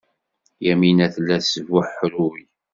Yamina 0.67 1.05
tella 1.13 1.37
tesbuḥruy. 1.43 2.41